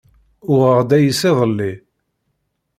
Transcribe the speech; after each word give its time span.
Uɣeɣ-d 0.51 0.91
ayis 0.97 1.21
iḍelli. 1.29 1.73